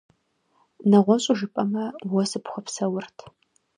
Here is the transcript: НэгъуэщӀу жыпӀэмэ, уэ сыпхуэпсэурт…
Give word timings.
НэгъуэщӀу 0.89 1.37
жыпӀэмэ, 1.39 1.85
уэ 2.11 2.23
сыпхуэпсэурт… 2.29 3.17